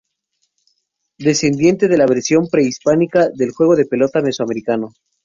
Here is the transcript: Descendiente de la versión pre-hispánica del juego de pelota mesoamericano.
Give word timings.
Descendiente 1.19 1.87
de 1.87 1.95
la 1.95 2.07
versión 2.07 2.47
pre-hispánica 2.47 3.29
del 3.29 3.51
juego 3.51 3.75
de 3.75 3.85
pelota 3.85 4.19
mesoamericano. 4.23 4.93